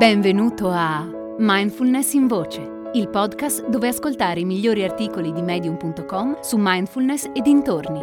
[0.00, 6.56] Benvenuto a Mindfulness in Voce, il podcast dove ascoltare i migliori articoli di medium.com su
[6.58, 8.00] mindfulness e dintorni.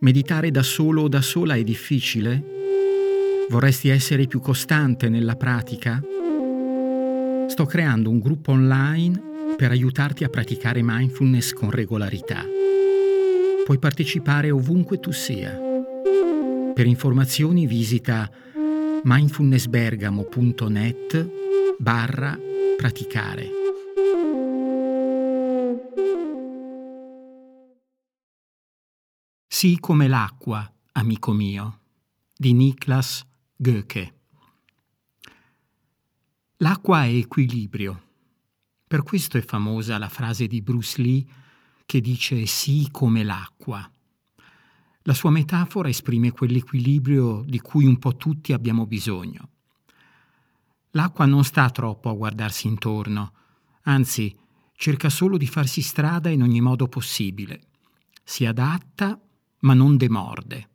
[0.00, 2.44] Meditare da solo o da sola è difficile?
[3.48, 6.02] Vorresti essere più costante nella pratica?
[7.46, 12.56] Sto creando un gruppo online per aiutarti a praticare mindfulness con regolarità
[13.68, 15.54] puoi partecipare ovunque tu sia.
[16.72, 18.30] Per informazioni visita
[19.04, 22.34] mindfulnessbergamo.net barra
[22.78, 23.50] praticare.
[29.46, 31.80] Sii come l'acqua, amico mio,
[32.34, 33.22] di Niklas
[33.54, 34.14] Goethe.
[36.56, 38.02] L'acqua è equilibrio.
[38.86, 41.26] Per questo è famosa la frase di Bruce Lee
[41.88, 43.90] che dice sì come l'acqua.
[45.04, 49.48] La sua metafora esprime quell'equilibrio di cui un po' tutti abbiamo bisogno.
[50.90, 53.32] L'acqua non sta troppo a guardarsi intorno,
[53.84, 54.36] anzi
[54.74, 57.62] cerca solo di farsi strada in ogni modo possibile.
[58.22, 59.18] Si adatta
[59.60, 60.68] ma non demorde.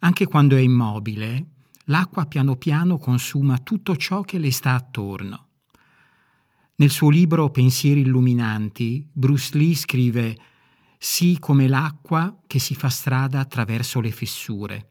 [0.00, 1.46] Anche quando è immobile,
[1.84, 5.49] l'acqua piano piano consuma tutto ciò che le sta attorno.
[6.80, 10.34] Nel suo libro Pensieri illuminanti, Bruce Lee scrive
[10.96, 14.90] Sii come l'acqua che si fa strada attraverso le fessure.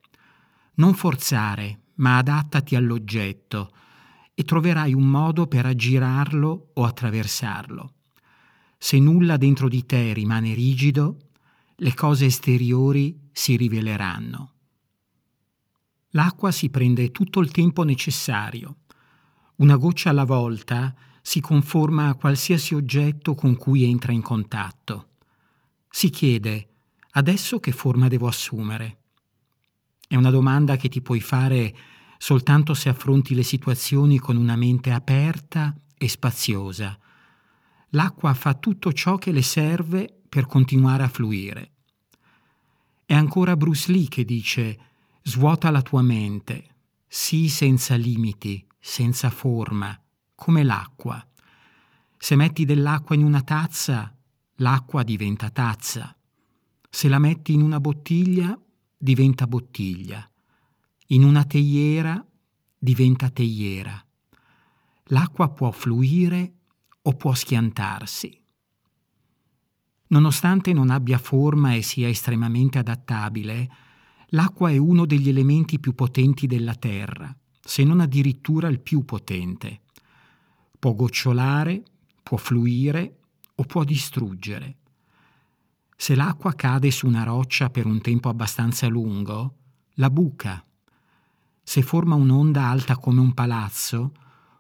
[0.76, 3.73] Non forzare, ma adattati all'oggetto
[4.36, 7.96] e troverai un modo per aggirarlo o attraversarlo.
[8.78, 11.18] Se nulla dentro di te rimane rigido,
[11.78, 14.53] le cose esteriori si riveleranno.
[16.09, 18.81] L'acqua si prende tutto il tempo necessario.
[19.56, 20.96] Una goccia alla volta
[21.30, 25.09] si conforma a qualsiasi oggetto con cui entra in contatto.
[25.88, 26.69] Si chiede,
[27.11, 28.97] adesso che forma devo assumere?
[30.07, 31.78] È una domanda che ti puoi fare
[32.18, 36.97] soltanto se affronti le situazioni con una mente aperta e spaziosa.
[37.89, 41.73] L'acqua fa tutto ciò che le serve per continuare a fluire.
[43.06, 44.79] È ancora Bruce Lee che dice
[45.22, 46.73] svuota la tua mente,
[47.07, 49.95] sii senza limiti, senza forma,
[50.39, 51.22] come l'acqua.
[52.17, 54.16] Se metti dell'acqua in una tazza,
[54.55, 56.16] l'acqua diventa tazza.
[56.89, 58.57] Se la metti in una bottiglia,
[58.97, 60.27] diventa bottiglia.
[61.07, 62.25] In una teiera,
[62.77, 64.01] diventa teiera.
[65.11, 66.53] L'acqua può fluire
[67.01, 68.41] o può schiantarsi.
[70.07, 73.69] Nonostante non abbia forma e sia estremamente adattabile,
[74.27, 79.81] l'acqua è uno degli elementi più potenti della Terra, se non addirittura il più potente.
[80.79, 81.84] Può gocciolare,
[82.23, 83.17] può fluire
[83.56, 84.78] o può distruggere.
[85.95, 89.56] Se l'acqua cade su una roccia per un tempo abbastanza lungo,
[89.95, 90.63] la buca.
[91.62, 94.13] Se forma un'onda alta come un palazzo,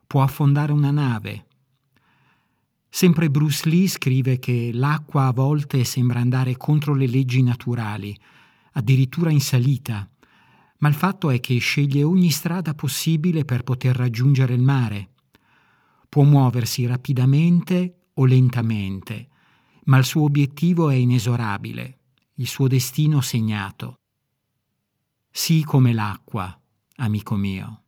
[0.05, 1.45] può affondare una nave.
[2.89, 8.13] Sempre Bruce Lee scrive che l'acqua a volte sembra andare contro le leggi naturali,
[8.73, 10.09] addirittura in salita,
[10.79, 15.09] ma il fatto è che sceglie ogni strada possibile per poter raggiungere il mare.
[16.09, 19.29] Può muoversi rapidamente o lentamente,
[19.85, 21.99] ma il suo obiettivo è inesorabile,
[22.35, 23.99] il suo destino segnato.
[25.29, 26.59] Sii come l'acqua,
[26.95, 27.83] amico mio.